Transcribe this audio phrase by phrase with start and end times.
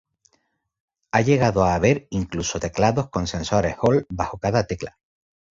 [1.11, 4.97] Ha llegado a haber incluso teclados con sensores Hall bajo cada tecla.